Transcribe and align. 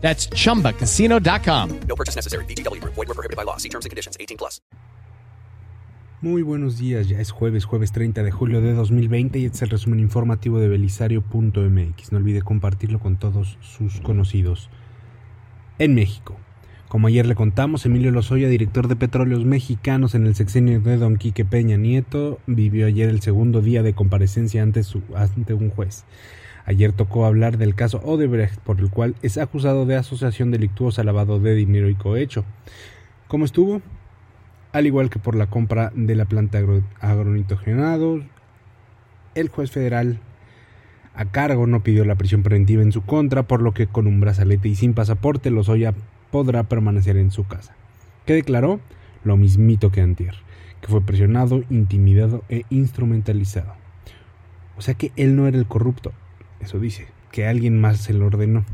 That's 0.00 0.28
chumbacasino.com. 0.30 1.80
No 1.86 1.94
purchase 1.94 2.16
necessary. 2.16 2.44
BGW. 2.46 2.80
Void 2.82 2.96
were 2.96 3.14
prohibited 3.14 3.36
by 3.36 3.44
law. 3.44 3.58
See 3.58 3.68
terms 3.68 3.86
and 3.86 3.90
conditions. 3.90 4.16
18 4.18 4.36
plus. 4.36 4.60
Muy 6.22 6.42
buenos 6.42 6.76
días, 6.76 7.08
ya 7.08 7.18
es 7.18 7.30
jueves, 7.30 7.64
jueves 7.64 7.92
30 7.92 8.22
de 8.22 8.30
julio 8.30 8.60
de 8.60 8.74
2020 8.74 9.38
y 9.38 9.46
este 9.46 9.56
es 9.56 9.62
el 9.62 9.70
resumen 9.70 10.00
informativo 10.00 10.58
de 10.58 10.68
belisario.mx. 10.68 12.12
No 12.12 12.18
olvide 12.18 12.42
compartirlo 12.42 12.98
con 12.98 13.18
todos 13.18 13.56
sus 13.62 14.02
conocidos. 14.02 14.68
En 15.78 15.94
México. 15.94 16.36
Como 16.88 17.06
ayer 17.06 17.24
le 17.24 17.34
contamos, 17.36 17.86
Emilio 17.86 18.10
Lozoya, 18.10 18.48
director 18.48 18.86
de 18.86 18.96
Petróleos 18.96 19.46
Mexicanos 19.46 20.14
en 20.14 20.26
el 20.26 20.34
sexenio 20.34 20.80
de 20.80 20.98
Don 20.98 21.16
Quique 21.16 21.46
Peña 21.46 21.78
Nieto, 21.78 22.38
vivió 22.46 22.86
ayer 22.86 23.08
el 23.08 23.22
segundo 23.22 23.62
día 23.62 23.82
de 23.82 23.94
comparecencia 23.94 24.62
ante, 24.62 24.82
su, 24.82 25.00
ante 25.14 25.54
un 25.54 25.70
juez. 25.70 26.04
Ayer 26.66 26.92
tocó 26.92 27.24
hablar 27.24 27.58
del 27.58 27.74
caso 27.74 28.00
Odebrecht, 28.04 28.58
por 28.60 28.80
el 28.80 28.90
cual 28.90 29.14
es 29.22 29.38
acusado 29.38 29.86
de 29.86 29.96
asociación 29.96 30.50
delictuosa, 30.50 31.04
lavado 31.04 31.40
de 31.40 31.54
dinero 31.54 31.88
y 31.88 31.94
cohecho. 31.94 32.44
¿Cómo 33.28 33.44
estuvo? 33.44 33.80
Al 34.72 34.86
igual 34.86 35.10
que 35.10 35.18
por 35.18 35.34
la 35.34 35.48
compra 35.48 35.92
de 35.94 36.14
la 36.14 36.26
planta 36.26 36.58
agro 37.00 38.22
el 39.34 39.48
juez 39.48 39.70
federal 39.70 40.20
a 41.14 41.24
cargo 41.26 41.66
no 41.66 41.82
pidió 41.82 42.04
la 42.04 42.14
prisión 42.14 42.42
preventiva 42.42 42.82
en 42.82 42.92
su 42.92 43.02
contra, 43.02 43.42
por 43.42 43.62
lo 43.62 43.74
que 43.74 43.86
con 43.86 44.06
un 44.06 44.20
brazalete 44.20 44.68
y 44.68 44.76
sin 44.76 44.94
pasaporte 44.94 45.50
Lozoya 45.50 45.94
podrá 46.30 46.64
permanecer 46.64 47.16
en 47.16 47.30
su 47.30 47.44
casa. 47.44 47.74
¿Qué 48.26 48.34
declaró? 48.34 48.80
Lo 49.24 49.36
mismito 49.36 49.90
que 49.90 50.00
antier, 50.00 50.36
que 50.80 50.88
fue 50.88 51.02
presionado, 51.02 51.62
intimidado 51.68 52.44
e 52.48 52.64
instrumentalizado. 52.70 53.74
O 54.76 54.82
sea 54.82 54.94
que 54.94 55.12
él 55.16 55.36
no 55.36 55.46
era 55.46 55.58
el 55.58 55.66
corrupto, 55.66 56.12
eso 56.60 56.78
dice, 56.78 57.06
que 57.32 57.46
alguien 57.46 57.80
más 57.80 57.98
se 57.98 58.12
lo 58.12 58.26
ordenó. 58.26 58.64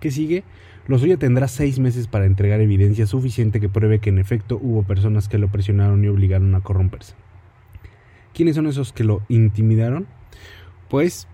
¿Qué 0.00 0.10
sigue? 0.10 0.44
Lozoya 0.86 1.16
tendrá 1.16 1.48
seis 1.48 1.78
meses 1.78 2.06
para 2.06 2.26
entregar 2.26 2.60
evidencia 2.60 3.06
suficiente 3.06 3.60
que 3.60 3.68
pruebe 3.68 3.98
que 3.98 4.10
en 4.10 4.18
efecto 4.18 4.58
hubo 4.62 4.84
personas 4.84 5.28
que 5.28 5.38
lo 5.38 5.48
presionaron 5.48 6.04
y 6.04 6.08
obligaron 6.08 6.54
a 6.54 6.60
corromperse. 6.60 7.14
¿Quiénes 8.32 8.54
son 8.54 8.66
esos 8.66 8.92
que 8.92 9.02
lo 9.02 9.22
intimidaron? 9.28 10.06
Pues 10.88 11.26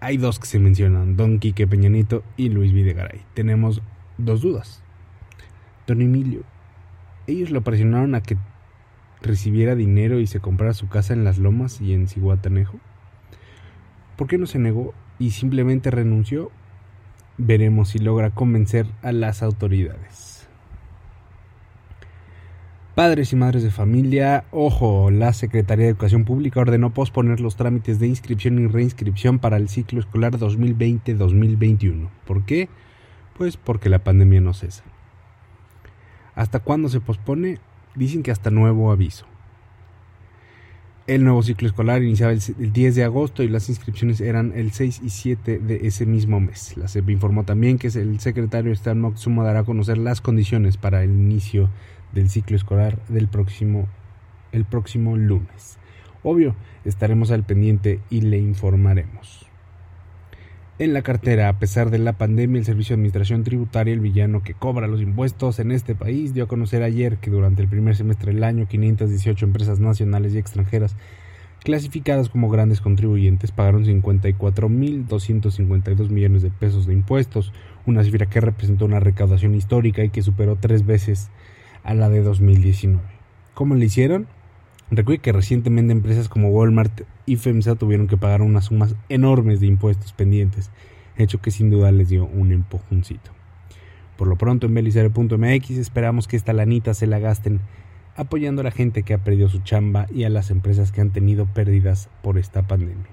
hay 0.00 0.18
dos 0.18 0.38
que 0.38 0.46
se 0.46 0.58
mencionan, 0.58 1.16
Don 1.16 1.38
Quique 1.38 1.66
Peñanito 1.66 2.22
y 2.36 2.50
Luis 2.50 2.72
Videgaray. 2.72 3.22
Tenemos 3.32 3.82
dos 4.18 4.42
dudas. 4.42 4.82
Don 5.86 6.00
Emilio, 6.00 6.42
ellos 7.26 7.50
lo 7.50 7.62
presionaron 7.62 8.14
a 8.14 8.22
que 8.22 8.36
recibiera 9.22 9.74
dinero 9.74 10.20
y 10.20 10.26
se 10.26 10.40
comprara 10.40 10.74
su 10.74 10.88
casa 10.88 11.14
en 11.14 11.24
Las 11.24 11.38
Lomas 11.38 11.80
y 11.80 11.94
en 11.94 12.06
Ciguatanejo. 12.06 12.78
¿Por 14.16 14.28
qué 14.28 14.38
no 14.38 14.46
se 14.46 14.58
negó 14.58 14.94
y 15.18 15.30
simplemente 15.30 15.90
renunció? 15.90 16.50
Veremos 17.36 17.90
si 17.90 17.98
logra 17.98 18.30
convencer 18.30 18.86
a 19.02 19.12
las 19.12 19.42
autoridades. 19.42 20.48
Padres 22.94 23.32
y 23.32 23.36
madres 23.36 23.64
de 23.64 23.72
familia, 23.72 24.44
ojo, 24.52 25.10
la 25.10 25.32
Secretaría 25.32 25.86
de 25.86 25.90
Educación 25.90 26.24
Pública 26.24 26.60
ordenó 26.60 26.94
posponer 26.94 27.40
los 27.40 27.56
trámites 27.56 27.98
de 27.98 28.06
inscripción 28.06 28.60
y 28.60 28.68
reinscripción 28.68 29.40
para 29.40 29.56
el 29.56 29.68
ciclo 29.68 29.98
escolar 29.98 30.38
2020-2021. 30.38 32.08
¿Por 32.24 32.44
qué? 32.44 32.68
Pues 33.36 33.56
porque 33.56 33.88
la 33.88 34.04
pandemia 34.04 34.40
no 34.40 34.54
cesa. 34.54 34.84
¿Hasta 36.36 36.60
cuándo 36.60 36.88
se 36.88 37.00
pospone? 37.00 37.58
Dicen 37.96 38.22
que 38.22 38.30
hasta 38.30 38.50
nuevo 38.50 38.92
aviso. 38.92 39.26
El 41.06 41.22
nuevo 41.22 41.42
ciclo 41.42 41.68
escolar 41.68 42.02
iniciaba 42.02 42.32
el 42.32 42.72
10 42.72 42.94
de 42.94 43.04
agosto 43.04 43.42
y 43.42 43.48
las 43.48 43.68
inscripciones 43.68 44.22
eran 44.22 44.52
el 44.56 44.72
6 44.72 45.02
y 45.04 45.10
7 45.10 45.58
de 45.58 45.86
ese 45.86 46.06
mismo 46.06 46.40
mes. 46.40 46.78
La 46.78 46.88
CEP 46.88 47.10
informó 47.10 47.44
también 47.44 47.76
que 47.76 47.88
el 47.88 48.20
secretario 48.20 48.72
Stan 48.72 48.98
Moctezuma 48.98 49.44
dará 49.44 49.60
a 49.60 49.64
conocer 49.64 49.98
las 49.98 50.22
condiciones 50.22 50.78
para 50.78 51.04
el 51.04 51.10
inicio 51.10 51.68
del 52.14 52.30
ciclo 52.30 52.56
escolar 52.56 53.04
del 53.08 53.28
próximo, 53.28 53.86
el 54.52 54.64
próximo 54.64 55.18
lunes. 55.18 55.76
Obvio, 56.22 56.56
estaremos 56.86 57.30
al 57.30 57.44
pendiente 57.44 58.00
y 58.08 58.22
le 58.22 58.38
informaremos. 58.38 59.46
En 60.76 60.92
la 60.92 61.02
cartera, 61.02 61.48
a 61.48 61.60
pesar 61.60 61.90
de 61.90 61.98
la 61.98 62.14
pandemia, 62.14 62.58
el 62.58 62.64
Servicio 62.64 62.96
de 62.96 62.98
Administración 62.98 63.44
Tributaria, 63.44 63.94
el 63.94 64.00
villano 64.00 64.42
que 64.42 64.54
cobra 64.54 64.88
los 64.88 65.00
impuestos 65.00 65.60
en 65.60 65.70
este 65.70 65.94
país, 65.94 66.34
dio 66.34 66.42
a 66.42 66.48
conocer 66.48 66.82
ayer 66.82 67.18
que 67.18 67.30
durante 67.30 67.62
el 67.62 67.68
primer 67.68 67.94
semestre 67.94 68.34
del 68.34 68.42
año 68.42 68.66
518 68.66 69.46
empresas 69.46 69.78
nacionales 69.78 70.34
y 70.34 70.38
extranjeras 70.38 70.96
clasificadas 71.62 72.28
como 72.28 72.50
grandes 72.50 72.80
contribuyentes 72.80 73.52
pagaron 73.52 73.84
54.252 73.84 76.08
millones 76.08 76.42
de 76.42 76.50
pesos 76.50 76.86
de 76.86 76.94
impuestos, 76.94 77.52
una 77.86 78.02
cifra 78.02 78.26
que 78.26 78.40
representó 78.40 78.84
una 78.84 78.98
recaudación 78.98 79.54
histórica 79.54 80.02
y 80.02 80.10
que 80.10 80.22
superó 80.22 80.56
tres 80.56 80.84
veces 80.84 81.30
a 81.84 81.94
la 81.94 82.08
de 82.08 82.22
2019. 82.22 83.00
¿Cómo 83.54 83.76
le 83.76 83.84
hicieron? 83.84 84.26
Recuerde 84.96 85.22
que 85.22 85.32
recientemente 85.32 85.92
empresas 85.92 86.28
como 86.28 86.50
Walmart 86.50 87.02
y 87.26 87.36
FEMSA 87.36 87.74
tuvieron 87.74 88.06
que 88.06 88.16
pagar 88.16 88.42
unas 88.42 88.66
sumas 88.66 88.94
enormes 89.08 89.60
de 89.60 89.66
impuestos 89.66 90.12
pendientes, 90.12 90.70
hecho 91.16 91.40
que 91.40 91.50
sin 91.50 91.70
duda 91.70 91.90
les 91.92 92.08
dio 92.08 92.26
un 92.26 92.52
empujoncito. 92.52 93.30
Por 94.16 94.28
lo 94.28 94.36
pronto 94.36 94.66
en 94.66 94.74
belisario.mx 94.74 95.70
esperamos 95.70 96.28
que 96.28 96.36
esta 96.36 96.52
lanita 96.52 96.94
se 96.94 97.06
la 97.06 97.18
gasten 97.18 97.60
apoyando 98.16 98.60
a 98.60 98.64
la 98.64 98.70
gente 98.70 99.02
que 99.02 99.14
ha 99.14 99.18
perdido 99.18 99.48
su 99.48 99.60
chamba 99.60 100.06
y 100.14 100.24
a 100.24 100.30
las 100.30 100.50
empresas 100.50 100.92
que 100.92 101.00
han 101.00 101.10
tenido 101.10 101.46
pérdidas 101.46 102.08
por 102.22 102.38
esta 102.38 102.66
pandemia. 102.66 103.10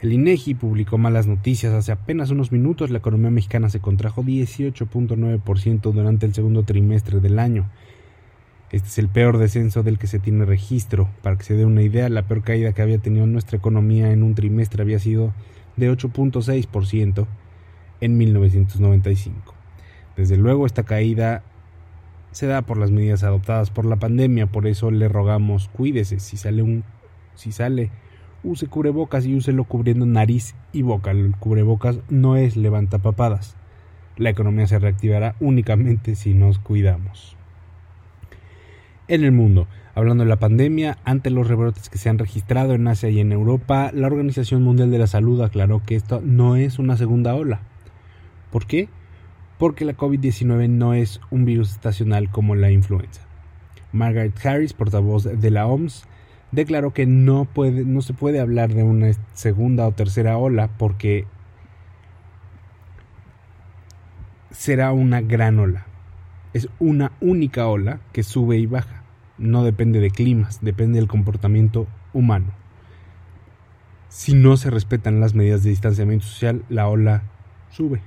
El 0.00 0.12
INEGI 0.12 0.54
publicó 0.54 0.98
malas 0.98 1.28
noticias. 1.28 1.72
Hace 1.72 1.92
apenas 1.92 2.30
unos 2.30 2.50
minutos 2.50 2.90
la 2.90 2.98
economía 2.98 3.30
mexicana 3.30 3.70
se 3.70 3.78
contrajo 3.78 4.24
18.9% 4.24 5.92
durante 5.92 6.26
el 6.26 6.34
segundo 6.34 6.64
trimestre 6.64 7.20
del 7.20 7.38
año, 7.38 7.70
este 8.72 8.88
es 8.88 8.98
el 8.98 9.08
peor 9.08 9.36
descenso 9.36 9.82
del 9.82 9.98
que 9.98 10.06
se 10.06 10.18
tiene 10.18 10.46
registro. 10.46 11.10
Para 11.20 11.36
que 11.36 11.44
se 11.44 11.54
dé 11.54 11.66
una 11.66 11.82
idea, 11.82 12.08
la 12.08 12.22
peor 12.22 12.42
caída 12.42 12.72
que 12.72 12.80
había 12.80 12.96
tenido 12.96 13.26
nuestra 13.26 13.58
economía 13.58 14.12
en 14.12 14.22
un 14.22 14.34
trimestre 14.34 14.82
había 14.82 14.98
sido 14.98 15.34
de 15.76 15.92
8.6% 15.92 17.26
en 18.00 18.16
1995. 18.16 19.54
Desde 20.16 20.38
luego 20.38 20.64
esta 20.64 20.84
caída 20.84 21.42
se 22.30 22.46
da 22.46 22.62
por 22.62 22.78
las 22.78 22.90
medidas 22.90 23.24
adoptadas 23.24 23.70
por 23.70 23.84
la 23.84 23.96
pandemia, 23.96 24.46
por 24.46 24.66
eso 24.66 24.90
le 24.90 25.06
rogamos 25.06 25.68
cuídese, 25.68 26.18
si 26.18 26.38
sale 26.38 26.62
un 26.62 26.82
si 27.34 27.52
sale 27.52 27.90
use 28.42 28.68
cubrebocas 28.68 29.26
y 29.26 29.34
úselo 29.34 29.64
cubriendo 29.64 30.06
nariz 30.06 30.54
y 30.72 30.80
boca. 30.80 31.10
El 31.10 31.36
cubrebocas 31.36 31.98
no 32.08 32.36
es 32.36 32.56
levantapapadas. 32.56 33.54
La 34.16 34.30
economía 34.30 34.66
se 34.66 34.78
reactivará 34.78 35.36
únicamente 35.40 36.14
si 36.14 36.32
nos 36.32 36.58
cuidamos 36.58 37.36
en 39.08 39.24
el 39.24 39.32
mundo. 39.32 39.66
Hablando 39.94 40.24
de 40.24 40.30
la 40.30 40.38
pandemia, 40.38 40.98
ante 41.04 41.30
los 41.30 41.48
rebrotes 41.48 41.90
que 41.90 41.98
se 41.98 42.08
han 42.08 42.18
registrado 42.18 42.74
en 42.74 42.88
Asia 42.88 43.10
y 43.10 43.20
en 43.20 43.32
Europa, 43.32 43.90
la 43.92 44.06
Organización 44.06 44.62
Mundial 44.62 44.90
de 44.90 44.98
la 44.98 45.06
Salud 45.06 45.40
aclaró 45.42 45.82
que 45.84 45.96
esto 45.96 46.22
no 46.24 46.56
es 46.56 46.78
una 46.78 46.96
segunda 46.96 47.34
ola. 47.34 47.60
¿Por 48.50 48.66
qué? 48.66 48.88
Porque 49.58 49.84
la 49.84 49.96
COVID-19 49.96 50.68
no 50.68 50.94
es 50.94 51.20
un 51.30 51.44
virus 51.44 51.72
estacional 51.72 52.30
como 52.30 52.54
la 52.54 52.70
influenza. 52.70 53.22
Margaret 53.92 54.34
Harris, 54.44 54.72
portavoz 54.72 55.24
de 55.24 55.50
la 55.50 55.66
OMS, 55.66 56.06
declaró 56.52 56.92
que 56.92 57.06
no, 57.06 57.44
puede, 57.44 57.84
no 57.84 58.00
se 58.02 58.14
puede 58.14 58.40
hablar 58.40 58.72
de 58.72 58.82
una 58.82 59.12
segunda 59.34 59.86
o 59.86 59.92
tercera 59.92 60.38
ola 60.38 60.68
porque 60.78 61.26
será 64.50 64.92
una 64.92 65.20
gran 65.20 65.58
ola. 65.58 65.86
Es 66.52 66.68
una 66.78 67.12
única 67.20 67.66
ola 67.66 68.00
que 68.12 68.22
sube 68.22 68.58
y 68.58 68.66
baja. 68.66 69.02
No 69.38 69.64
depende 69.64 70.00
de 70.00 70.10
climas, 70.10 70.60
depende 70.62 70.98
del 70.98 71.08
comportamiento 71.08 71.86
humano. 72.12 72.52
Si 74.08 74.34
no 74.34 74.56
se 74.56 74.70
respetan 74.70 75.20
las 75.20 75.34
medidas 75.34 75.62
de 75.62 75.70
distanciamiento 75.70 76.26
social, 76.26 76.64
la 76.68 76.88
ola 76.88 77.22
sube. 77.70 78.02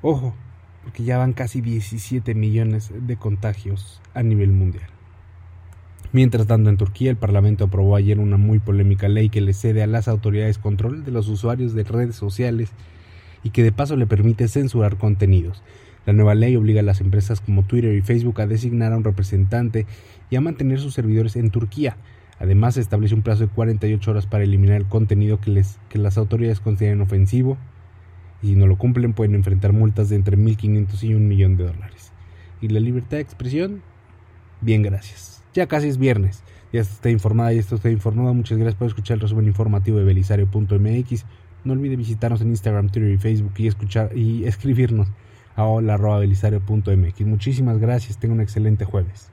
Ojo, 0.00 0.34
porque 0.82 1.04
ya 1.04 1.18
van 1.18 1.34
casi 1.34 1.60
17 1.60 2.34
millones 2.34 2.90
de 2.94 3.16
contagios 3.16 4.00
a 4.14 4.22
nivel 4.22 4.52
mundial. 4.52 4.88
Mientras 6.12 6.46
tanto, 6.46 6.70
en 6.70 6.78
Turquía, 6.78 7.10
el 7.10 7.18
Parlamento 7.18 7.64
aprobó 7.64 7.94
ayer 7.94 8.18
una 8.18 8.38
muy 8.38 8.60
polémica 8.60 9.08
ley 9.08 9.28
que 9.28 9.42
le 9.42 9.52
cede 9.52 9.82
a 9.82 9.86
las 9.86 10.08
autoridades 10.08 10.56
control 10.56 11.04
de 11.04 11.10
los 11.10 11.28
usuarios 11.28 11.74
de 11.74 11.84
redes 11.84 12.16
sociales 12.16 12.70
y 13.42 13.50
que 13.50 13.62
de 13.62 13.72
paso 13.72 13.96
le 13.96 14.06
permite 14.06 14.48
censurar 14.48 14.96
contenidos. 14.96 15.62
La 16.08 16.14
nueva 16.14 16.34
ley 16.34 16.56
obliga 16.56 16.80
a 16.80 16.82
las 16.82 17.02
empresas 17.02 17.42
como 17.42 17.64
Twitter 17.64 17.94
y 17.94 18.00
Facebook 18.00 18.40
a 18.40 18.46
designar 18.46 18.94
a 18.94 18.96
un 18.96 19.04
representante 19.04 19.84
y 20.30 20.36
a 20.36 20.40
mantener 20.40 20.80
sus 20.80 20.94
servidores 20.94 21.36
en 21.36 21.50
Turquía. 21.50 21.98
Además, 22.38 22.78
establece 22.78 23.14
un 23.14 23.20
plazo 23.20 23.42
de 23.42 23.48
48 23.48 24.10
horas 24.10 24.26
para 24.26 24.42
eliminar 24.42 24.78
el 24.78 24.86
contenido 24.86 25.38
que, 25.38 25.50
les, 25.50 25.78
que 25.90 25.98
las 25.98 26.16
autoridades 26.16 26.60
consideren 26.60 27.02
ofensivo 27.02 27.58
y 28.40 28.46
si 28.46 28.56
no 28.56 28.66
lo 28.66 28.78
cumplen 28.78 29.12
pueden 29.12 29.34
enfrentar 29.34 29.74
multas 29.74 30.08
de 30.08 30.16
entre 30.16 30.38
1.500 30.38 31.02
y 31.02 31.12
un 31.12 31.28
millón 31.28 31.58
de 31.58 31.64
dólares. 31.64 32.10
¿Y 32.62 32.68
la 32.68 32.80
libertad 32.80 33.18
de 33.18 33.24
expresión? 33.24 33.82
Bien, 34.62 34.82
gracias. 34.82 35.44
Ya 35.52 35.66
casi 35.66 35.88
es 35.88 35.98
viernes. 35.98 36.42
Ya 36.72 36.80
está 36.80 37.10
informada 37.10 37.52
y 37.52 37.58
esto 37.58 37.74
está 37.74 37.90
informado. 37.90 38.32
Muchas 38.32 38.56
gracias 38.56 38.76
por 38.76 38.88
escuchar 38.88 39.16
el 39.16 39.20
resumen 39.20 39.44
informativo 39.44 39.98
de 39.98 40.04
belisario.mx. 40.04 41.26
No 41.64 41.74
olvide 41.74 41.96
visitarnos 41.96 42.40
en 42.40 42.48
Instagram, 42.48 42.88
Twitter 42.88 43.12
y 43.12 43.18
Facebook 43.18 43.52
y 43.58 43.66
escuchar 43.66 44.16
y 44.16 44.44
escribirnos 44.46 45.08
a 45.58 45.64
hola.belisario.mx. 45.64 47.20
Muchísimas 47.22 47.78
gracias. 47.78 48.16
Tengo 48.18 48.34
un 48.34 48.40
excelente 48.40 48.84
jueves. 48.84 49.32